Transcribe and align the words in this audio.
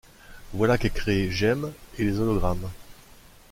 Voilà 0.55 0.79
qu'est 0.79 0.89
créé 0.89 1.29
Jem 1.29 1.71
et 1.99 2.03
les 2.03 2.19
hologrammes. 2.19 2.71